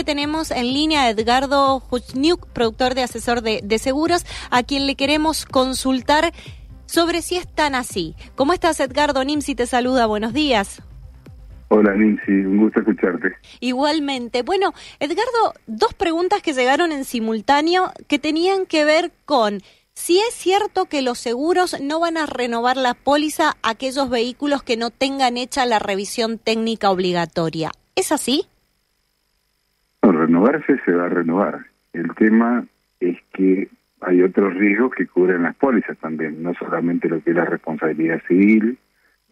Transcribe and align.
que 0.00 0.04
tenemos 0.04 0.50
en 0.50 0.72
línea 0.72 1.02
a 1.02 1.10
Edgardo 1.10 1.82
Huchniuk, 1.90 2.46
productor 2.54 2.94
de 2.94 3.02
asesor 3.02 3.42
de, 3.42 3.60
de 3.62 3.78
seguros, 3.78 4.24
a 4.50 4.62
quien 4.62 4.86
le 4.86 4.94
queremos 4.94 5.44
consultar 5.44 6.32
sobre 6.86 7.20
si 7.20 7.36
es 7.36 7.46
tan 7.46 7.74
así. 7.74 8.14
¿Cómo 8.34 8.54
estás, 8.54 8.80
Edgardo? 8.80 9.22
Nimsi 9.22 9.54
te 9.54 9.66
saluda, 9.66 10.06
buenos 10.06 10.32
días. 10.32 10.80
Hola 11.68 11.94
Nancy, 11.94 12.32
un 12.32 12.62
gusto 12.62 12.80
escucharte. 12.80 13.34
Igualmente. 13.60 14.40
Bueno, 14.42 14.72
Edgardo, 15.00 15.52
dos 15.66 15.92
preguntas 15.92 16.40
que 16.40 16.54
llegaron 16.54 16.92
en 16.92 17.04
simultáneo 17.04 17.92
que 18.08 18.18
tenían 18.18 18.64
que 18.64 18.86
ver 18.86 19.12
con 19.26 19.60
si 19.92 20.18
es 20.20 20.32
cierto 20.32 20.86
que 20.86 21.02
los 21.02 21.18
seguros 21.18 21.78
no 21.78 22.00
van 22.00 22.16
a 22.16 22.24
renovar 22.24 22.78
la 22.78 22.94
póliza 22.94 23.58
a 23.60 23.68
aquellos 23.68 24.08
vehículos 24.08 24.62
que 24.62 24.78
no 24.78 24.88
tengan 24.88 25.36
hecha 25.36 25.66
la 25.66 25.78
revisión 25.78 26.38
técnica 26.38 26.90
obligatoria. 26.90 27.70
¿Es 27.96 28.12
así? 28.12 28.46
No, 30.02 30.12
renovarse 30.12 30.78
se 30.84 30.92
va 30.92 31.06
a 31.06 31.08
renovar. 31.08 31.66
El 31.92 32.14
tema 32.14 32.64
es 33.00 33.18
que 33.32 33.68
hay 34.00 34.22
otros 34.22 34.54
riesgos 34.54 34.94
que 34.94 35.06
cubren 35.06 35.42
las 35.42 35.56
pólizas 35.56 35.96
también, 35.98 36.42
no 36.42 36.54
solamente 36.54 37.08
lo 37.08 37.22
que 37.22 37.30
es 37.30 37.36
la 37.36 37.44
responsabilidad 37.44 38.22
civil, 38.26 38.78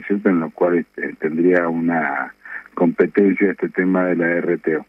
¿cierto? 0.07 0.29
en 0.29 0.41
lo 0.41 0.51
cual 0.51 0.79
este, 0.79 1.15
tendría 1.15 1.69
una 1.69 2.35
competencia 2.75 3.51
este 3.51 3.69
tema 3.71 4.05
de 4.05 4.17
la 4.17 4.41
RTO. 4.41 4.87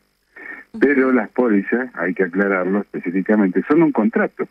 Pero 0.80 1.12
las 1.12 1.30
pólizas, 1.30 1.90
hay 1.96 2.14
que 2.14 2.24
aclararlo 2.24 2.82
específicamente, 2.82 3.64
son 3.68 3.82
un 3.84 3.92
contrato. 3.92 4.48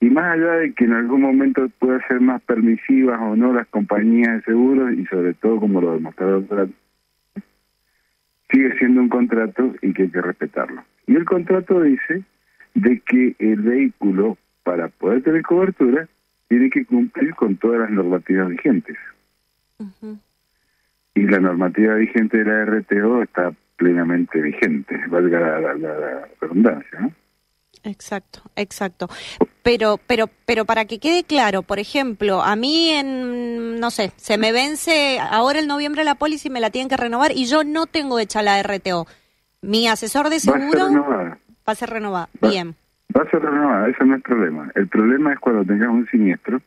Y 0.00 0.10
más 0.10 0.34
allá 0.34 0.54
de 0.54 0.72
que 0.72 0.84
en 0.84 0.94
algún 0.94 1.20
momento 1.20 1.68
pueda 1.78 2.04
ser 2.08 2.20
más 2.20 2.42
permisivas 2.42 3.20
o 3.20 3.36
no 3.36 3.52
las 3.52 3.68
compañías 3.68 4.38
de 4.38 4.42
seguros, 4.42 4.92
y 4.94 5.06
sobre 5.06 5.34
todo 5.34 5.60
como 5.60 5.80
lo 5.80 5.92
demostraron, 5.92 6.48
sigue 8.52 8.76
siendo 8.78 9.00
un 9.00 9.08
contrato 9.08 9.74
y 9.82 9.92
que 9.92 10.02
hay 10.02 10.10
que 10.10 10.20
respetarlo. 10.20 10.84
Y 11.06 11.16
el 11.16 11.24
contrato 11.24 11.80
dice 11.80 12.22
de 12.74 13.00
que 13.00 13.34
el 13.38 13.62
vehículo, 13.62 14.36
para 14.62 14.88
poder 14.88 15.22
tener 15.22 15.42
cobertura, 15.42 16.06
tiene 16.48 16.70
que 16.70 16.84
cumplir 16.84 17.34
con 17.34 17.56
todas 17.56 17.80
las 17.80 17.90
normativas 17.90 18.48
vigentes. 18.48 18.96
Y 21.14 21.22
la 21.22 21.40
normativa 21.40 21.94
vigente 21.94 22.38
de 22.38 22.44
la 22.44 22.64
RTO 22.64 23.22
está 23.22 23.52
plenamente 23.76 24.40
vigente, 24.40 25.00
valga 25.08 25.40
la, 25.40 25.74
la, 25.74 26.28
redundancia, 26.40 27.00
¿no? 27.00 27.12
Exacto, 27.84 28.42
exacto. 28.56 29.08
Pero, 29.62 29.98
pero, 30.06 30.26
pero 30.46 30.64
para 30.64 30.84
que 30.84 30.98
quede 30.98 31.24
claro, 31.24 31.62
por 31.62 31.78
ejemplo, 31.78 32.42
a 32.42 32.56
mí 32.56 32.90
en, 32.90 33.80
no 33.80 33.90
sé, 33.90 34.12
se 34.16 34.38
me 34.38 34.52
vence 34.52 35.18
ahora 35.20 35.58
el 35.58 35.66
noviembre 35.66 36.04
la 36.04 36.14
póliza 36.14 36.48
y 36.48 36.50
me 36.50 36.60
la 36.60 36.70
tienen 36.70 36.88
que 36.88 36.96
renovar 36.96 37.32
y 37.32 37.46
yo 37.46 37.64
no 37.64 37.86
tengo 37.86 38.18
hecha 38.18 38.42
la 38.42 38.62
RTO. 38.62 39.06
Mi 39.62 39.88
asesor 39.88 40.28
de 40.30 40.40
seguro 40.40 40.90
va 40.90 41.72
a 41.72 41.74
ser 41.74 41.90
renovada. 41.90 42.28
Bien. 42.40 42.74
Va 43.16 43.22
a 43.22 43.30
ser 43.30 43.42
renovada, 43.42 43.88
eso 43.88 44.04
no 44.04 44.16
es 44.16 44.22
problema. 44.22 44.70
El 44.74 44.88
problema 44.88 45.32
es 45.32 45.38
cuando 45.38 45.64
tengas 45.64 45.88
un 45.88 46.08
siniestro 46.08 46.60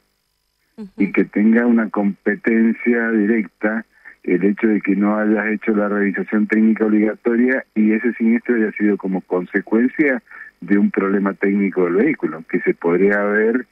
y 0.98 1.12
que 1.12 1.26
tenga 1.26 1.66
una 1.66 1.90
competencia 1.90 3.10
directa 3.12 3.86
el 4.24 4.44
hecho 4.44 4.68
de 4.68 4.82
que 4.82 4.96
no 4.96 5.18
hayas 5.18 5.48
hecho 5.48 5.72
la 5.72 5.88
revisación 5.88 6.48
técnica 6.48 6.86
obligatoria 6.86 7.64
y 7.76 7.94
ese 7.94 8.14
siniestro 8.14 8.56
haya 8.56 8.72
sido 8.72 8.98
como 8.98 9.22
consecuencia 9.22 10.22
de 10.66 10.78
un 10.78 10.92
problema 10.92 11.34
técnico 11.34 11.86
del 11.86 11.96
vehículo 11.96 12.44
que 12.50 12.60
se 12.62 12.74
podría 12.74 13.22
haber 13.22 13.68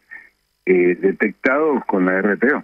eh, 0.66 0.96
detectado 1.00 1.84
con 1.88 2.06
la 2.06 2.22
RTO. 2.22 2.64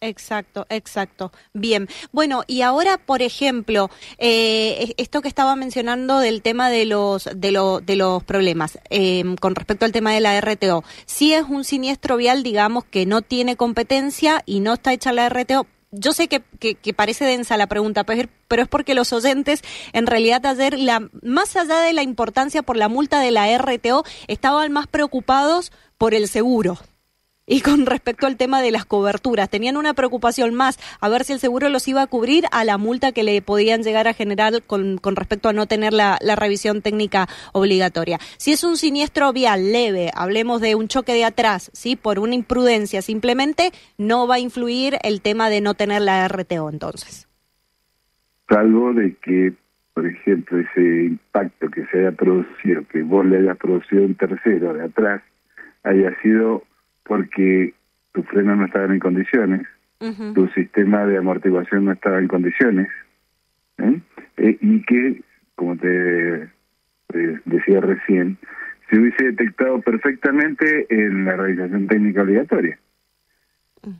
Exacto, 0.00 0.66
exacto. 0.68 1.32
Bien. 1.52 1.88
Bueno, 2.12 2.44
y 2.46 2.62
ahora, 2.62 2.98
por 2.98 3.20
ejemplo, 3.20 3.90
eh, 4.18 4.94
esto 4.96 5.20
que 5.22 5.28
estaba 5.28 5.56
mencionando 5.56 6.20
del 6.20 6.40
tema 6.40 6.70
de 6.70 6.86
los 6.86 7.28
de, 7.34 7.50
lo, 7.50 7.80
de 7.80 7.96
los 7.96 8.22
problemas 8.22 8.78
em, 8.90 9.36
con 9.36 9.56
respecto 9.56 9.84
al 9.84 9.92
tema 9.92 10.12
de 10.12 10.20
la 10.20 10.40
RTO, 10.40 10.84
si 11.06 11.34
es 11.34 11.44
un 11.48 11.64
siniestro 11.64 12.16
vial, 12.16 12.44
digamos 12.44 12.84
que 12.84 13.06
no 13.06 13.22
tiene 13.22 13.56
competencia 13.56 14.42
y 14.46 14.60
no 14.60 14.74
está 14.74 14.92
hecha 14.92 15.12
la 15.12 15.28
RTO, 15.28 15.66
yo 15.90 16.12
sé 16.12 16.28
que, 16.28 16.42
que, 16.58 16.94
parece 16.94 17.24
densa 17.24 17.56
la 17.56 17.66
pregunta, 17.66 18.04
pero, 18.04 18.28
es 18.62 18.68
porque 18.68 18.94
los 18.94 19.12
oyentes, 19.12 19.62
en 19.92 20.06
realidad 20.06 20.44
ayer, 20.46 20.78
la, 20.78 21.08
más 21.22 21.56
allá 21.56 21.80
de 21.80 21.92
la 21.92 22.02
importancia 22.02 22.62
por 22.62 22.76
la 22.76 22.88
multa 22.88 23.20
de 23.20 23.30
la 23.30 23.56
RTO, 23.56 24.04
estaban 24.26 24.72
más 24.72 24.86
preocupados 24.86 25.72
por 25.96 26.14
el 26.14 26.28
seguro. 26.28 26.78
Y 27.50 27.62
con 27.62 27.86
respecto 27.86 28.26
al 28.26 28.36
tema 28.36 28.60
de 28.60 28.70
las 28.70 28.84
coberturas, 28.84 29.48
tenían 29.48 29.78
una 29.78 29.94
preocupación 29.94 30.54
más 30.54 30.78
a 31.00 31.08
ver 31.08 31.24
si 31.24 31.32
el 31.32 31.38
seguro 31.38 31.70
los 31.70 31.88
iba 31.88 32.02
a 32.02 32.06
cubrir 32.06 32.44
a 32.52 32.62
la 32.64 32.76
multa 32.76 33.12
que 33.12 33.22
le 33.22 33.40
podían 33.40 33.82
llegar 33.82 34.06
a 34.06 34.12
generar 34.12 34.52
con, 34.66 34.98
respecto 35.16 35.48
a 35.48 35.54
no 35.54 35.66
tener 35.66 35.94
la, 35.94 36.18
la, 36.20 36.36
revisión 36.36 36.82
técnica 36.82 37.26
obligatoria. 37.54 38.18
Si 38.36 38.52
es 38.52 38.64
un 38.64 38.76
siniestro 38.76 39.32
vial 39.32 39.72
leve, 39.72 40.10
hablemos 40.14 40.60
de 40.60 40.74
un 40.74 40.88
choque 40.88 41.14
de 41.14 41.24
atrás, 41.24 41.70
¿sí? 41.72 41.96
por 41.96 42.18
una 42.18 42.34
imprudencia 42.34 43.00
simplemente, 43.00 43.70
no 43.96 44.26
va 44.26 44.34
a 44.34 44.40
influir 44.40 44.98
el 45.02 45.22
tema 45.22 45.48
de 45.48 45.62
no 45.62 45.72
tener 45.72 46.02
la 46.02 46.28
RTO 46.28 46.68
entonces. 46.68 47.26
Salvo 48.46 48.92
de 48.92 49.14
que, 49.22 49.54
por 49.94 50.06
ejemplo, 50.06 50.58
ese 50.58 51.06
impacto 51.06 51.70
que 51.70 51.86
se 51.86 52.00
haya 52.00 52.12
producido, 52.12 52.86
que 52.92 53.02
vos 53.02 53.24
le 53.24 53.38
hayas 53.38 53.56
producido 53.56 54.04
un 54.04 54.14
tercero 54.16 54.74
de 54.74 54.84
atrás, 54.84 55.22
haya 55.82 56.14
sido 56.20 56.67
porque 57.08 57.74
tu 58.12 58.22
freno 58.24 58.54
no 58.54 58.66
estaba 58.66 58.92
en 58.92 59.00
condiciones, 59.00 59.66
tu 60.34 60.46
sistema 60.48 61.04
de 61.06 61.16
amortiguación 61.16 61.86
no 61.86 61.92
estaba 61.92 62.20
en 62.20 62.28
condiciones, 62.28 62.88
¿eh? 63.78 64.00
Eh, 64.36 64.58
y 64.60 64.82
que, 64.82 65.22
como 65.56 65.76
te 65.76 66.48
decía 67.46 67.80
recién, 67.80 68.38
se 68.88 68.98
hubiese 68.98 69.24
detectado 69.24 69.80
perfectamente 69.80 70.86
en 70.90 71.24
la 71.24 71.36
realización 71.36 71.88
técnica 71.88 72.22
obligatoria. 72.22 72.78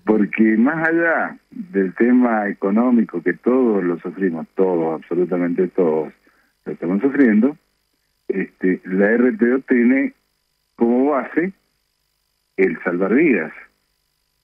Porque 0.04 0.56
más 0.56 0.88
allá 0.88 1.36
del 1.50 1.94
tema 1.94 2.48
económico 2.48 3.22
que 3.22 3.32
todos 3.32 3.82
lo 3.82 3.98
sufrimos, 4.00 4.46
todos, 4.54 5.00
absolutamente 5.00 5.68
todos, 5.68 6.12
lo 6.64 6.72
estamos 6.72 7.00
sufriendo, 7.00 7.56
este, 8.28 8.80
la 8.84 9.16
RTO 9.16 9.60
tiene 9.66 10.12
como 10.76 11.10
base 11.10 11.52
el 12.58 12.78
salvar 12.82 13.14
vidas 13.14 13.52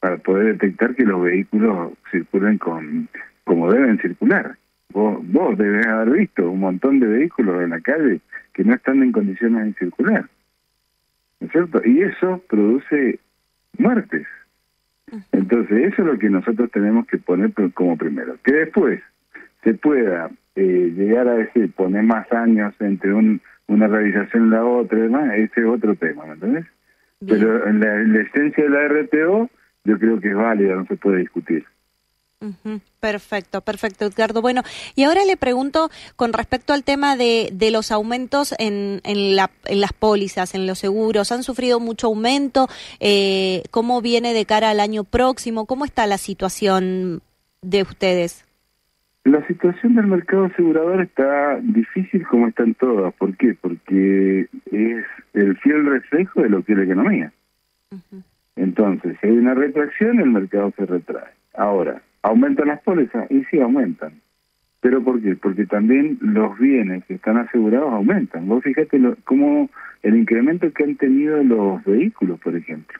para 0.00 0.16
poder 0.18 0.58
detectar 0.58 0.94
que 0.94 1.04
los 1.04 1.22
vehículos 1.22 1.92
circulen 2.10 2.58
con 2.58 3.08
como 3.44 3.70
deben 3.70 3.98
circular. 4.00 4.56
Vos, 4.90 5.18
vos 5.28 5.58
debes 5.58 5.86
haber 5.86 6.18
visto 6.18 6.50
un 6.50 6.60
montón 6.60 7.00
de 7.00 7.06
vehículos 7.06 7.62
en 7.62 7.70
la 7.70 7.80
calle 7.80 8.20
que 8.52 8.64
no 8.64 8.74
están 8.74 9.02
en 9.02 9.12
condiciones 9.12 9.66
de 9.66 9.72
circular. 9.74 10.26
¿No 11.40 11.46
es 11.46 11.52
cierto? 11.52 11.82
Y 11.84 12.02
eso 12.02 12.42
produce 12.48 13.18
muertes. 13.76 14.26
Entonces, 15.32 15.92
eso 15.92 16.02
es 16.02 16.08
lo 16.08 16.18
que 16.18 16.30
nosotros 16.30 16.70
tenemos 16.70 17.06
que 17.06 17.18
poner 17.18 17.52
como 17.74 17.96
primero. 17.96 18.36
Que 18.42 18.52
después 18.52 19.02
se 19.62 19.74
pueda 19.74 20.30
eh, 20.54 20.92
llegar 20.96 21.28
a 21.28 21.34
decir, 21.34 21.72
poner 21.72 22.04
más 22.04 22.30
años 22.32 22.74
entre 22.80 23.12
un, 23.12 23.40
una 23.66 23.88
realización 23.88 24.46
y 24.46 24.50
la 24.50 24.64
otra 24.64 24.98
y 24.98 25.02
demás, 25.02 25.34
ese 25.34 25.60
es 25.60 25.66
otro 25.66 25.94
tema, 25.96 26.24
¿me 26.26 26.34
entendés? 26.34 26.66
Pero 27.26 27.66
en 27.66 27.80
la, 27.80 28.20
esencia 28.20 28.64
de 28.64 28.70
la 28.70 28.88
RTO 28.88 29.50
yo 29.84 29.98
creo 29.98 30.20
que 30.20 30.28
es 30.28 30.36
válida, 30.36 30.74
no 30.74 30.86
se 30.86 30.96
puede 30.96 31.18
discutir. 31.18 31.64
Perfecto, 33.00 33.62
perfecto, 33.62 34.04
Edgardo. 34.04 34.42
Bueno, 34.42 34.62
y 34.94 35.04
ahora 35.04 35.24
le 35.24 35.36
pregunto 35.36 35.90
con 36.16 36.34
respecto 36.34 36.74
al 36.74 36.84
tema 36.84 37.16
de, 37.16 37.48
de 37.52 37.70
los 37.70 37.90
aumentos 37.90 38.54
en, 38.58 39.00
en, 39.04 39.34
la, 39.34 39.50
en, 39.64 39.80
las 39.80 39.94
pólizas, 39.94 40.54
en 40.54 40.66
los 40.66 40.78
seguros. 40.78 41.32
¿Han 41.32 41.42
sufrido 41.42 41.80
mucho 41.80 42.08
aumento? 42.08 42.68
Eh, 43.00 43.62
¿Cómo 43.70 44.02
viene 44.02 44.34
de 44.34 44.44
cara 44.44 44.70
al 44.70 44.80
año 44.80 45.04
próximo? 45.04 45.64
¿Cómo 45.64 45.86
está 45.86 46.06
la 46.06 46.18
situación 46.18 47.22
de 47.62 47.82
ustedes? 47.82 48.44
La 49.24 49.46
situación 49.46 49.94
del 49.94 50.06
mercado 50.06 50.44
asegurador 50.44 51.00
está 51.00 51.58
difícil 51.62 52.26
como 52.26 52.48
están 52.48 52.74
todas. 52.74 53.14
¿Por 53.14 53.34
qué? 53.38 53.54
Porque 53.58 54.48
es 54.70 55.04
el 55.32 55.56
fiel 55.56 55.86
reflejo 55.86 56.42
de 56.42 56.50
lo 56.50 56.62
que 56.62 56.72
es 56.72 56.78
la 56.78 56.84
economía. 56.84 57.32
Entonces, 58.54 59.16
si 59.20 59.26
hay 59.26 59.38
una 59.38 59.54
retracción, 59.54 60.20
el 60.20 60.30
mercado 60.30 60.74
se 60.76 60.84
retrae. 60.84 61.32
Ahora, 61.54 62.02
¿aumentan 62.20 62.68
las 62.68 62.82
pólizas? 62.82 63.30
Y 63.30 63.44
sí, 63.44 63.60
aumentan. 63.60 64.12
¿Pero 64.80 65.02
por 65.02 65.22
qué? 65.22 65.34
Porque 65.36 65.64
también 65.64 66.18
los 66.20 66.58
bienes 66.58 67.02
que 67.06 67.14
están 67.14 67.38
asegurados 67.38 67.94
aumentan. 67.94 68.46
Vos 68.46 68.62
fíjate 68.62 68.98
lo, 68.98 69.16
cómo 69.24 69.70
el 70.02 70.16
incremento 70.16 70.70
que 70.70 70.84
han 70.84 70.96
tenido 70.96 71.42
los 71.42 71.82
vehículos, 71.84 72.38
por 72.40 72.54
ejemplo, 72.54 72.98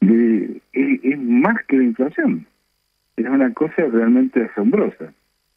es 0.00 1.18
más 1.20 1.56
que 1.66 1.76
la 1.76 1.82
inflación 1.82 2.46
es 3.16 3.26
una 3.26 3.52
cosa 3.52 3.82
realmente 3.90 4.42
asombrosa. 4.42 5.12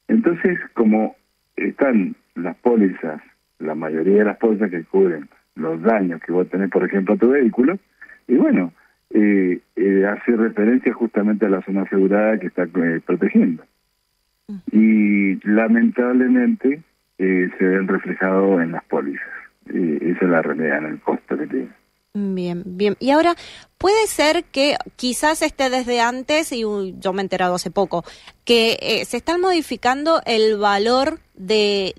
Entonces, 0.07 0.59
como 0.73 1.15
están 1.55 2.15
las 2.35 2.55
pólizas, 2.57 3.21
la 3.59 3.75
mayoría 3.75 4.19
de 4.19 4.25
las 4.25 4.37
pólizas 4.37 4.69
que 4.69 4.83
cubren 4.83 5.29
los 5.55 5.81
daños 5.81 6.21
que 6.21 6.31
vos 6.31 6.49
tenés, 6.49 6.69
por 6.69 6.83
ejemplo, 6.83 7.15
a 7.15 7.17
tu 7.17 7.29
vehículo, 7.29 7.77
y 8.27 8.35
bueno, 8.35 8.73
eh, 9.11 9.59
eh, 9.75 10.05
hace 10.05 10.35
referencia 10.35 10.93
justamente 10.93 11.45
a 11.45 11.49
la 11.49 11.61
zona 11.61 11.83
asegurada 11.83 12.37
que 12.39 12.47
está 12.47 12.63
eh, 12.63 13.01
protegiendo. 13.05 13.63
y 14.71 15.35
lamentablemente 15.47 16.81
eh, 17.17 17.49
se 17.57 17.65
ven 17.65 17.87
reflejados 17.87 18.61
en 18.61 18.73
las 18.73 18.83
pólizas. 18.85 19.27
Esa 19.67 20.25
es 20.25 20.29
la 20.29 20.41
realidad, 20.41 20.79
en 20.79 20.85
el 20.85 20.99
costo 20.99 21.37
que 21.37 21.47
tiene. 21.47 21.69
Bien, 22.17 22.63
bien. 22.65 22.95
Y 23.01 23.11
ahora, 23.11 23.35
puede 23.77 24.07
ser 24.07 24.45
que 24.45 24.77
quizás 24.95 25.41
esté 25.41 25.69
desde 25.69 25.99
antes, 25.99 26.53
y 26.53 26.61
yo 26.61 27.11
me 27.11 27.21
he 27.21 27.25
enterado 27.25 27.55
hace 27.55 27.71
poco, 27.71 28.05
que 28.45 28.77
eh, 28.81 29.03
se 29.03 29.17
está 29.17 29.37
modificando 29.37 30.21
el 30.25 30.57
valor 30.57 31.19
de, 31.33 31.93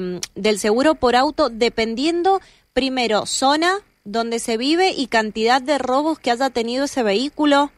mm, 0.00 0.40
del 0.40 0.58
seguro 0.58 0.96
por 0.96 1.14
auto 1.14 1.50
dependiendo, 1.50 2.40
primero, 2.72 3.26
zona 3.26 3.74
donde 4.04 4.40
se 4.40 4.56
vive 4.56 4.90
y 4.90 5.06
cantidad 5.06 5.62
de 5.62 5.78
robos 5.78 6.18
que 6.18 6.32
haya 6.32 6.50
tenido 6.50 6.86
ese 6.86 7.04
vehículo. 7.04 7.70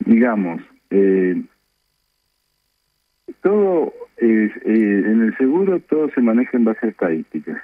Digamos, 0.00 0.60
eh, 0.90 1.42
todo 3.40 3.94
es, 4.18 4.50
eh, 4.56 5.02
en 5.06 5.22
el 5.22 5.36
seguro 5.38 5.80
todo 5.80 6.10
se 6.14 6.20
maneja 6.20 6.58
en 6.58 6.64
base 6.64 6.86
a 6.86 6.90
estadísticas. 6.90 7.62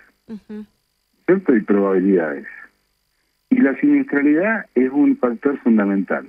¿Cierto? 1.29 1.55
Y 1.55 1.61
probabilidades. 1.61 2.47
Y 3.51 3.61
la 3.61 3.79
siniestralidad 3.81 4.65
es 4.75 4.91
un 4.91 5.19
factor 5.19 5.59
fundamental. 5.59 6.27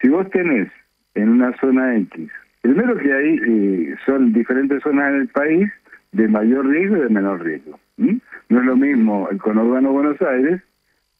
Si 0.00 0.08
vos 0.08 0.28
tenés 0.30 0.68
en 1.14 1.28
una 1.28 1.54
zona 1.58 1.96
X, 1.96 2.30
primero 2.62 2.96
que 2.96 3.12
hay 3.12 3.40
eh, 3.46 3.96
son 4.06 4.32
diferentes 4.32 4.82
zonas 4.82 5.10
en 5.10 5.20
el 5.20 5.28
país 5.28 5.70
de 6.12 6.28
mayor 6.28 6.66
riesgo 6.66 6.96
y 6.96 7.00
de 7.00 7.08
menor 7.10 7.44
riesgo. 7.44 7.78
No 7.98 8.60
es 8.60 8.64
lo 8.64 8.76
mismo 8.76 9.28
el 9.30 9.38
conurbano 9.38 9.92
Buenos 9.92 10.20
Aires 10.22 10.62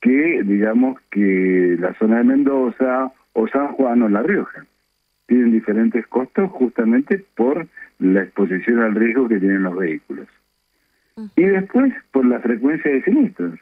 que, 0.00 0.42
digamos, 0.44 0.98
que 1.10 1.76
la 1.78 1.92
zona 1.94 2.18
de 2.18 2.24
Mendoza 2.24 3.12
o 3.34 3.48
San 3.48 3.68
Juan 3.72 4.02
o 4.02 4.08
La 4.08 4.22
Rioja. 4.22 4.64
Tienen 5.26 5.52
diferentes 5.52 6.06
costos 6.06 6.50
justamente 6.50 7.24
por 7.34 7.66
la 7.98 8.22
exposición 8.22 8.80
al 8.80 8.94
riesgo 8.94 9.28
que 9.28 9.38
tienen 9.38 9.64
los 9.64 9.76
vehículos. 9.76 10.28
Y 11.36 11.44
después, 11.44 11.92
por 12.12 12.26
la 12.26 12.40
frecuencia 12.40 12.90
de 12.90 13.02
siniestros. 13.02 13.58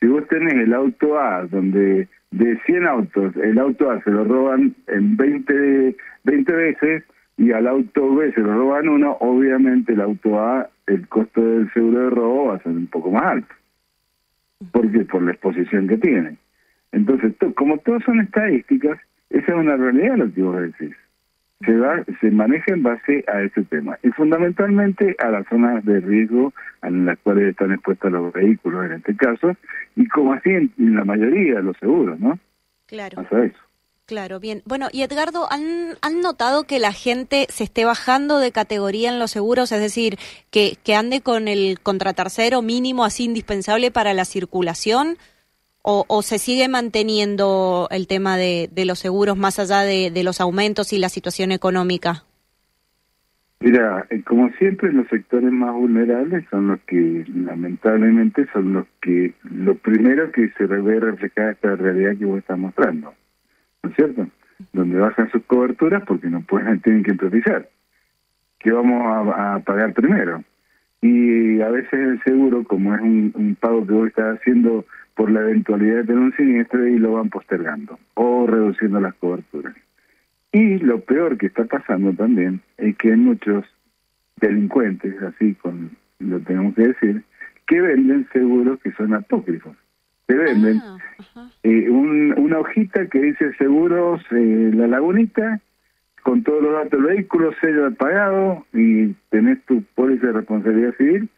Si 0.00 0.06
vos 0.06 0.26
tenés 0.28 0.54
el 0.54 0.72
auto 0.74 1.18
A, 1.18 1.46
donde 1.46 2.08
de 2.30 2.60
100 2.66 2.86
autos, 2.86 3.36
el 3.36 3.58
auto 3.58 3.90
A 3.90 4.02
se 4.02 4.10
lo 4.10 4.24
roban 4.24 4.74
en 4.86 5.16
20, 5.16 5.96
20 6.24 6.52
veces 6.52 7.04
y 7.36 7.52
al 7.52 7.66
auto 7.66 8.14
B 8.14 8.32
se 8.32 8.40
lo 8.40 8.54
roban 8.54 8.88
uno, 8.88 9.16
obviamente 9.20 9.92
el 9.92 10.00
auto 10.00 10.40
A, 10.40 10.68
el 10.86 11.08
costo 11.08 11.40
del 11.40 11.72
seguro 11.72 12.00
de 12.00 12.10
robo 12.10 12.46
va 12.46 12.56
a 12.56 12.62
ser 12.62 12.72
un 12.72 12.86
poco 12.86 13.10
más 13.10 13.24
alto. 13.24 13.54
Porque 14.72 15.04
por 15.04 15.22
la 15.22 15.32
exposición 15.32 15.88
que 15.88 15.96
tiene. 15.96 16.36
Entonces, 16.92 17.34
como 17.54 17.78
todos 17.78 18.02
son 18.04 18.20
estadísticas, 18.20 18.98
esa 19.30 19.52
es 19.52 19.58
una 19.58 19.76
realidad 19.76 20.16
lo 20.16 20.32
que 20.32 20.42
vos 20.42 20.60
decís 20.60 20.94
se, 21.64 21.76
va, 21.76 22.04
se 22.20 22.30
maneja 22.30 22.72
en 22.72 22.82
base 22.82 23.24
a 23.28 23.42
ese 23.42 23.62
tema 23.64 23.98
y 24.02 24.08
fundamentalmente 24.10 25.14
a 25.18 25.30
las 25.30 25.46
zonas 25.48 25.84
de 25.84 26.00
riesgo 26.00 26.52
en 26.82 27.06
las 27.06 27.18
cuales 27.18 27.50
están 27.50 27.72
expuestos 27.72 28.10
los 28.10 28.32
vehículos 28.32 28.86
en 28.86 28.92
este 28.92 29.14
caso 29.16 29.54
y 29.96 30.06
como 30.08 30.32
así 30.32 30.50
en, 30.50 30.72
la 30.78 31.04
mayoría 31.04 31.56
de 31.56 31.62
los 31.62 31.76
seguros, 31.78 32.18
¿no? 32.18 32.38
Claro. 32.86 33.24
Claro, 34.06 34.40
bien. 34.40 34.62
Bueno, 34.64 34.88
y 34.90 35.02
Edgardo, 35.02 35.46
¿han, 35.52 35.96
¿han 36.02 36.20
notado 36.20 36.64
que 36.64 36.80
la 36.80 36.92
gente 36.92 37.46
se 37.48 37.62
esté 37.62 37.84
bajando 37.84 38.40
de 38.40 38.50
categoría 38.50 39.08
en 39.08 39.20
los 39.20 39.30
seguros? 39.30 39.70
Es 39.70 39.80
decir, 39.80 40.18
que, 40.50 40.76
que 40.82 40.96
ande 40.96 41.20
con 41.20 41.46
el 41.46 41.78
contratercero 41.80 42.60
mínimo 42.60 43.04
así 43.04 43.26
indispensable 43.26 43.92
para 43.92 44.12
la 44.12 44.24
circulación 44.24 45.16
o, 45.82 46.22
se 46.22 46.38
sigue 46.38 46.68
manteniendo 46.68 47.88
el 47.90 48.06
tema 48.06 48.36
de, 48.36 48.68
los 48.84 48.98
seguros 48.98 49.36
más 49.36 49.58
allá 49.58 49.80
de, 49.80 50.22
los 50.22 50.40
aumentos 50.40 50.92
y 50.92 50.98
la 50.98 51.08
situación 51.08 51.52
económica? 51.52 52.24
Mira, 53.60 54.06
eh, 54.08 54.22
como 54.22 54.50
siempre, 54.52 54.92
los 54.92 55.06
sectores 55.08 55.50
más 55.52 55.74
vulnerables 55.74 56.44
son 56.50 56.68
los 56.68 56.80
que, 56.80 57.24
lamentablemente, 57.34 58.46
son 58.52 58.72
los 58.72 58.86
que, 59.02 59.34
lo 59.44 59.74
primero 59.74 60.32
que 60.32 60.48
se 60.56 60.64
ve 60.64 60.98
reflejada 60.98 61.52
esta 61.52 61.76
realidad 61.76 62.16
que 62.16 62.24
vos 62.24 62.38
estás 62.38 62.58
mostrando, 62.58 63.12
¿no 63.82 63.90
es 63.90 63.96
cierto? 63.96 64.26
Donde 64.72 64.98
bajan 64.98 65.30
sus 65.30 65.44
coberturas 65.44 66.02
porque 66.06 66.28
no 66.28 66.40
pueden, 66.40 66.80
tienen 66.82 67.02
que 67.02 67.10
improvisar. 67.10 67.68
¿Qué 68.58 68.72
vamos 68.72 69.02
a, 69.36 69.58
pagar 69.60 69.92
primero? 69.92 70.42
Y 71.02 71.60
a 71.60 71.68
veces 71.70 71.92
el 71.92 72.22
seguro, 72.22 72.64
como 72.64 72.94
es 72.94 73.00
un, 73.00 73.32
un 73.34 73.54
pago 73.56 73.86
que 73.86 73.92
vos 73.92 74.08
estás 74.08 74.38
haciendo 74.38 74.84
por 75.14 75.30
la 75.30 75.40
eventualidad 75.40 75.96
de 75.96 76.04
tener 76.04 76.22
un 76.22 76.36
siniestro 76.36 76.86
y 76.86 76.98
lo 76.98 77.12
van 77.12 77.30
postergando 77.30 77.98
o 78.14 78.46
reduciendo 78.46 79.00
las 79.00 79.14
coberturas. 79.14 79.74
Y 80.52 80.78
lo 80.78 81.00
peor 81.00 81.38
que 81.38 81.46
está 81.46 81.64
pasando 81.64 82.12
también 82.12 82.60
es 82.76 82.96
que 82.96 83.12
hay 83.12 83.16
muchos 83.16 83.64
delincuentes, 84.40 85.20
así 85.22 85.54
con 85.54 85.90
lo 86.18 86.40
tenemos 86.40 86.74
que 86.74 86.88
decir, 86.88 87.22
que 87.66 87.80
venden 87.80 88.28
seguros 88.32 88.80
que 88.82 88.92
son 88.92 89.14
apócrifos. 89.14 89.76
Se 90.26 90.34
venden 90.36 90.80
ah, 90.82 90.98
eh, 91.62 91.88
una 91.90 92.58
hojita 92.58 93.06
que 93.06 93.20
dice 93.20 93.52
seguros 93.54 94.22
eh, 94.30 94.70
La 94.74 94.86
Lagunita, 94.86 95.60
con 96.22 96.42
todos 96.42 96.62
los 96.62 96.72
datos 96.72 96.90
del 96.92 97.16
vehículo, 97.16 97.52
sello 97.60 97.92
pagado 97.94 98.66
y 98.72 99.14
tenés 99.30 99.64
tu 99.64 99.82
póliza 99.94 100.28
de 100.28 100.32
responsabilidad 100.34 100.94
civil. 100.96 101.28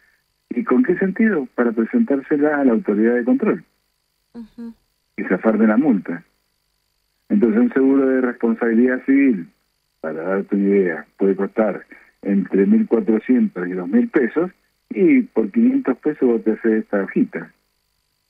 ¿Y 0.55 0.65
con 0.65 0.83
qué 0.83 0.97
sentido? 0.99 1.47
Para 1.55 1.73
presentársela 1.73 2.61
a 2.61 2.65
la 2.65 2.73
autoridad 2.73 3.15
de 3.15 3.25
control 3.25 3.65
y 5.17 5.23
zafar 5.25 5.59
de 5.59 5.67
la 5.67 5.77
multa. 5.77 6.23
Entonces 7.29 7.61
un 7.61 7.73
seguro 7.73 8.07
de 8.07 8.21
responsabilidad 8.21 9.05
civil, 9.05 9.49
para 10.01 10.23
darte 10.23 10.57
una 10.57 10.69
idea, 10.69 11.07
puede 11.17 11.37
costar 11.37 11.87
entre 12.23 12.67
1.400 12.67 13.69
y 13.69 13.73
2.000 13.73 14.11
pesos 14.11 14.51
y 14.91 15.23
por 15.23 15.51
500 15.51 15.97
pesos 15.99 16.29
vos 16.29 16.45
te 16.45 16.53
haces 16.53 16.83
esta 16.83 17.03
hojita. 17.03 17.53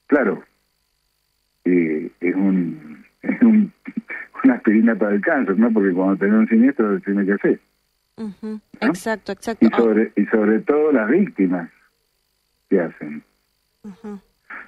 Claro, 0.07 0.45
eh, 1.65 2.11
es 2.21 2.35
un, 2.35 3.05
es 3.23 3.43
un 3.43 3.73
una 4.45 4.55
aspirina 4.55 4.95
para 4.97 5.15
el 5.15 5.21
cáncer, 5.21 5.59
¿no? 5.59 5.73
Porque 5.73 5.93
cuando 5.93 6.17
tenés 6.17 6.35
un 6.35 6.49
siniestro 6.49 7.01
tiene 7.01 7.25
que 7.25 7.33
hacer. 7.33 7.61
Exacto, 8.81 9.33
exacto. 9.33 9.67
Y 9.67 9.71
sobre, 9.71 10.13
y 10.17 10.25
sobre 10.27 10.61
todo 10.61 10.93
las 10.93 11.09
víctimas 11.09 11.71
que 12.73 12.81
hacen. 12.81 13.23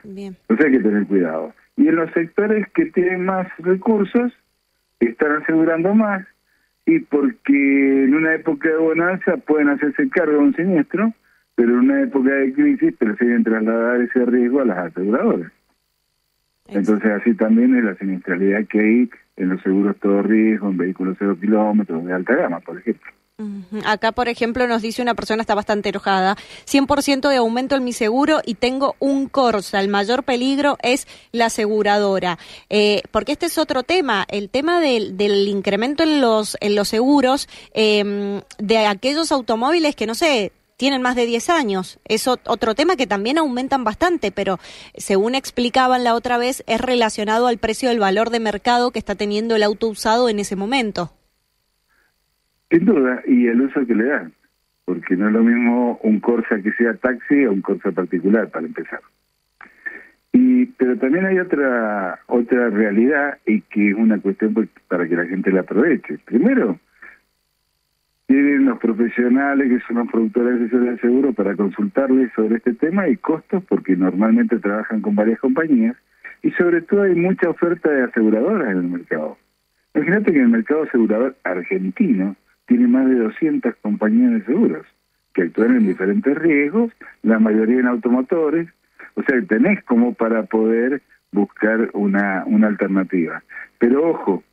Bien. 0.05 0.37
Entonces 0.43 0.67
hay 0.67 0.73
que 0.73 0.81
tener 0.81 1.07
cuidado. 1.07 1.55
Y 1.77 1.89
en 1.89 1.97
los 1.97 2.11
sectores 2.13 2.69
que 2.75 2.87
tienen 2.87 3.25
más 3.25 3.49
recursos, 3.59 4.33
están 5.01 5.43
asegurando 5.43 5.95
más 5.95 6.27
y 6.87 7.01
porque 7.01 8.05
en 8.05 8.15
una 8.15 8.35
época 8.35 8.69
de 8.69 8.77
bonanza 8.77 9.39
pueden 9.39 9.71
hacerse 9.71 10.09
cargo 10.11 10.33
de 10.33 10.39
un 10.39 10.55
siniestro, 10.55 11.15
pero 11.55 11.71
en 11.71 11.79
una 11.79 12.03
época 12.03 12.31
de 12.31 12.53
crisis 12.53 12.95
prefieren 12.97 13.43
trasladar 13.43 14.03
ese 14.03 14.25
riesgo 14.27 14.61
a 14.61 14.67
las 14.67 14.79
aseguradoras. 14.79 15.53
Entonces 16.69 17.11
así 17.11 17.35
también 17.35 17.75
es 17.77 17.85
la 17.85 17.95
siniestralidad 17.97 18.67
que 18.67 18.81
hay 18.81 19.11
en 19.37 19.49
los 19.49 19.63
seguros 19.63 19.97
todo 19.97 20.23
riesgo, 20.23 20.69
en 20.69 20.77
vehículos 20.77 21.17
cero 21.19 21.37
kilómetros 21.41 22.05
de 22.05 22.13
alta 22.13 22.35
gama, 22.35 22.61
por 22.61 22.79
ejemplo. 22.79 23.11
Acá, 23.85 24.13
por 24.13 24.29
ejemplo, 24.29 24.69
nos 24.69 24.81
dice 24.81 25.03
una 25.03 25.15
persona, 25.15 25.41
está 25.41 25.57
bastante 25.57 25.89
enojada, 25.89 26.37
100% 26.67 27.29
de 27.29 27.37
aumento 27.37 27.75
en 27.75 27.83
mi 27.83 27.93
seguro 27.93 28.41
y 28.45 28.55
tengo 28.55 28.95
un 29.01 29.29
Corsa. 29.29 29.81
El 29.81 29.89
mayor 29.89 30.23
peligro 30.23 30.79
es 30.83 31.09
la 31.33 31.47
aseguradora. 31.47 32.39
Eh, 32.71 33.03
porque 33.11 33.33
este 33.33 33.47
es 33.47 33.59
otro 33.59 33.83
tema, 33.83 34.25
el 34.29 34.51
tema 34.51 34.81
del, 34.81 35.49
incremento 35.49 36.05
en 36.05 36.21
los, 36.21 36.57
en 36.61 36.77
los 36.77 36.87
seguros 36.89 37.49
em, 37.73 38.41
de 38.59 38.87
aquellos 38.87 39.33
automóviles 39.33 39.97
que, 39.97 40.07
no 40.07 40.15
sé, 40.15 40.53
tienen 40.77 41.03
más 41.03 41.17
de 41.17 41.27
10 41.27 41.51
años. 41.51 41.99
Es 42.05 42.29
otro 42.29 42.77
tema 42.77 42.95
que 42.95 43.09
también 43.09 43.39
aumentan 43.39 43.83
bastante, 43.83 44.31
pero 44.31 44.61
según 44.97 45.35
explicaban 45.35 46.05
la 46.05 46.15
otra 46.15 46.39
vez, 46.39 46.63
es 46.69 46.81
relacionado 46.81 47.49
al 47.49 47.59
precio 47.59 47.89
del 47.89 47.99
valor 47.99 48.31
de 48.31 48.39
mercado 48.39 48.93
que 48.93 49.01
está 49.01 49.17
teniendo 49.17 49.57
el 49.57 49.65
auto 49.65 49.89
usado 49.89 50.29
en 50.29 50.39
ese 50.39 50.55
momento. 50.55 51.13
Sin 52.71 52.85
duda, 52.85 53.23
y 53.27 53.47
el 53.47 53.61
uso 53.61 53.87
que 53.87 53.95
le 53.95 54.05
dan, 54.05 54.33
porque 54.85 55.17
no 55.17 55.29
es 55.29 55.33
lo 55.33 55.43
mismo 55.43 55.99
un 56.03 56.21
Corsa 56.21 56.61
que 56.61 56.73
sea 56.73 56.95
taxi 56.95 57.45
o 57.47 57.53
un 57.53 57.63
Corsa 57.63 57.93
particular, 57.93 58.51
para 58.51 58.67
empezar. 58.67 59.01
Y, 60.33 60.67
pero 60.67 60.97
también 60.99 61.27
hay 61.27 61.39
otra 61.39 62.19
otra 62.27 62.69
realidad 62.69 63.39
y 63.47 63.61
que 63.61 63.91
es 63.91 63.95
una 63.95 64.19
cuestión 64.19 64.53
pues, 64.53 64.69
para 64.89 65.07
que 65.07 65.15
la 65.15 65.27
gente 65.27 65.53
la 65.53 65.61
aproveche. 65.61 66.19
Primero, 66.25 66.81
tienen 68.27 68.65
los 68.65 68.79
profesionales 68.79 69.69
que 69.69 69.87
son 69.87 69.99
los 69.99 70.11
productores 70.11 70.71
de 70.71 70.99
seguro 70.99 71.33
para 71.35 71.55
consultarles 71.55 72.33
sobre 72.35 72.57
este 72.57 72.75
tema 72.75 73.09
y 73.09 73.17
costos, 73.17 73.63
porque 73.69 73.97
normalmente 73.97 74.59
trabajan 74.59 75.03
con 75.03 75.15
varias 75.15 75.39
compañías, 75.39 75.97
y 76.43 76.51
sobre 76.53 76.83
todo 76.83 77.03
hay 77.03 77.15
mucha 77.15 77.49
oferta 77.51 77.91
de 77.91 78.03
aseguradoras 78.03 78.73
en 78.73 78.79
el 78.79 78.89
mercado. 78.89 79.39
Imagínate 79.95 80.33
que 80.33 80.39
en 80.39 80.45
el 80.45 80.51
mercado 80.51 80.83
asegurador 80.83 81.37
argentino 81.45 82.35
tiene 82.67 82.87
más 82.87 83.09
de 83.09 83.17
200 83.17 83.75
compañías 83.77 84.33
de 84.33 84.45
seguros 84.45 84.87
que 85.33 85.43
actúan 85.43 85.77
en 85.77 85.87
diferentes 85.87 86.37
riesgos, 86.39 86.93
la 87.23 87.39
mayoría 87.39 87.81
en 87.81 87.89
automotores, 87.89 88.69
o 89.15 89.23
sea, 89.25 89.43
tenés 89.43 89.83
como 89.85 90.15
para 90.15 90.45
poder 90.45 91.03
buscar 91.33 91.91
una, 91.93 92.45
una 92.47 92.69
alternativa. 92.69 93.43
Pero 93.79 94.11
ojo, 94.11 94.45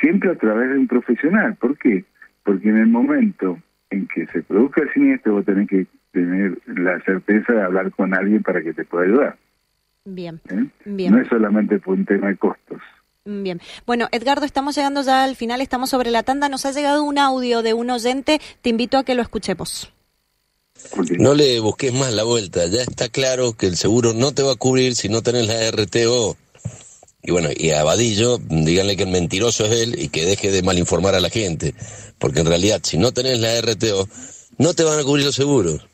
siempre 0.00 0.30
a 0.30 0.34
través 0.34 0.70
de 0.70 0.78
un 0.78 0.88
profesional, 0.88 1.54
¿por 1.54 1.78
qué? 1.78 2.04
porque 2.48 2.70
en 2.70 2.78
el 2.78 2.86
momento 2.86 3.58
en 3.90 4.06
que 4.08 4.26
se 4.28 4.42
produzca 4.42 4.80
el 4.80 4.90
siniestro 4.94 5.34
vos 5.34 5.44
tenés 5.44 5.68
que 5.68 5.86
tener 6.12 6.58
la 6.66 6.98
certeza 7.00 7.52
de 7.52 7.62
hablar 7.62 7.90
con 7.92 8.14
alguien 8.14 8.42
para 8.42 8.62
que 8.62 8.72
te 8.72 8.86
pueda 8.86 9.04
ayudar. 9.04 9.36
Bien, 10.06 10.40
¿eh? 10.48 10.64
bien. 10.86 11.12
No 11.12 11.20
es 11.20 11.28
solamente 11.28 11.78
por 11.78 11.98
un 11.98 12.06
tema 12.06 12.28
de 12.28 12.36
costos. 12.36 12.80
Bien. 13.28 13.60
Bueno, 13.84 14.08
Edgardo, 14.10 14.46
estamos 14.46 14.74
llegando 14.74 15.02
ya 15.02 15.24
al 15.24 15.36
final, 15.36 15.60
estamos 15.60 15.90
sobre 15.90 16.10
la 16.10 16.22
tanda. 16.22 16.48
Nos 16.48 16.64
ha 16.64 16.72
llegado 16.72 17.04
un 17.04 17.18
audio 17.18 17.62
de 17.62 17.74
un 17.74 17.90
oyente. 17.90 18.40
Te 18.62 18.70
invito 18.70 18.96
a 18.96 19.04
que 19.04 19.14
lo 19.14 19.20
escuchemos. 19.20 19.92
No 21.10 21.34
le 21.34 21.60
busques 21.60 21.92
más 21.92 22.12
la 22.14 22.24
vuelta. 22.24 22.66
Ya 22.68 22.80
está 22.80 23.10
claro 23.10 23.52
que 23.52 23.66
el 23.66 23.76
seguro 23.76 24.14
no 24.14 24.32
te 24.32 24.42
va 24.42 24.52
a 24.52 24.56
cubrir 24.56 24.96
si 24.96 25.10
no 25.10 25.22
tenés 25.22 25.46
la 25.46 25.70
RTO. 25.70 26.38
Y 27.22 27.30
bueno, 27.30 27.50
y 27.54 27.70
a 27.70 27.84
Vadillo, 27.84 28.38
díganle 28.38 28.96
que 28.96 29.02
el 29.02 29.10
mentiroso 29.10 29.66
es 29.66 29.72
él 29.72 30.02
y 30.02 30.08
que 30.08 30.24
deje 30.24 30.50
de 30.50 30.62
malinformar 30.62 31.14
a 31.14 31.20
la 31.20 31.28
gente. 31.28 31.74
Porque 32.18 32.40
en 32.40 32.46
realidad, 32.46 32.80
si 32.82 32.96
no 32.96 33.12
tenés 33.12 33.40
la 33.40 33.60
RTO, 33.60 34.08
no 34.56 34.72
te 34.72 34.84
van 34.84 34.98
a 35.00 35.04
cubrir 35.04 35.26
los 35.26 35.34
seguros. 35.34 35.87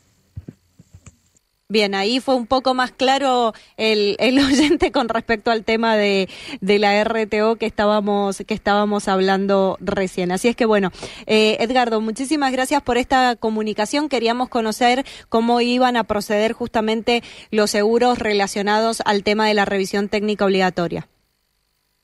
Bien, 1.67 1.95
ahí 1.95 2.19
fue 2.19 2.35
un 2.35 2.45
poco 2.45 2.75
más 2.75 2.91
claro 2.91 3.53
el, 3.75 4.15
el 4.19 4.37
oyente 4.45 4.91
con 4.91 5.09
respecto 5.09 5.49
al 5.49 5.65
tema 5.65 5.95
de, 5.95 6.29
de, 6.61 6.77
la 6.77 7.03
RTO 7.03 7.55
que 7.55 7.65
estábamos, 7.65 8.43
que 8.47 8.53
estábamos 8.53 9.07
hablando 9.07 9.75
recién. 9.81 10.31
Así 10.31 10.47
es 10.47 10.55
que 10.55 10.65
bueno, 10.65 10.91
eh, 11.25 11.57
Edgardo, 11.59 12.01
muchísimas 12.01 12.51
gracias 12.51 12.83
por 12.83 12.97
esta 12.97 13.35
comunicación. 13.35 14.09
Queríamos 14.09 14.47
conocer 14.49 15.05
cómo 15.27 15.59
iban 15.59 15.97
a 15.97 16.03
proceder 16.03 16.53
justamente 16.53 17.23
los 17.49 17.71
seguros 17.71 18.19
relacionados 18.19 19.01
al 19.03 19.23
tema 19.23 19.47
de 19.47 19.55
la 19.55 19.65
revisión 19.65 20.07
técnica 20.07 20.45
obligatoria. 20.45 21.07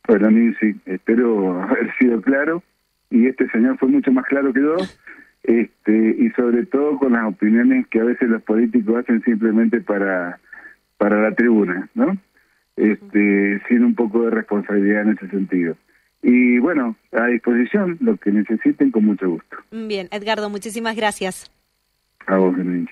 Bueno, 0.08 0.30
sí, 0.60 0.76
espero 0.88 1.62
haber 1.62 1.96
sido 2.00 2.20
claro 2.24 2.64
y 3.12 3.28
este 3.28 3.48
señor 3.52 3.78
fue 3.78 3.90
mucho 3.90 4.12
más 4.12 4.26
claro 4.26 4.52
que 4.52 4.62
yo 4.62 4.76
este, 5.44 6.16
y 6.20 6.30
sobre 6.32 6.66
todo 6.66 6.98
con 6.98 7.14
las 7.14 7.26
opiniones 7.26 7.88
que 7.88 8.00
a 8.00 8.04
veces 8.04 8.30
los 8.30 8.42
políticos 8.44 8.98
hacen 8.98 9.22
simplemente 9.24 9.82
para, 9.82 10.40
para 10.98 11.22
la 11.22 11.34
tribuna, 11.34 11.90
¿no? 11.96 12.18
Este, 12.76 13.62
sin 13.68 13.84
un 13.84 13.96
poco 13.96 14.24
de 14.24 14.32
responsabilidad 14.32 15.04
en 15.04 15.10
ese 15.12 15.28
sentido. 15.30 15.76
Y 16.24 16.60
bueno, 16.60 16.96
a 17.12 17.28
disposición, 17.28 17.98
lo 18.00 18.18
que 18.18 18.32
necesiten, 18.32 18.92
con 18.92 19.06
mucho 19.06 19.30
gusto. 19.30 19.58
Bien, 19.72 20.08
Edgardo, 20.12 20.50
muchísimas 20.50 20.96
gracias. 20.96 21.52
A 22.28 22.38
vos, 22.38 22.56
Benítez. 22.56 22.90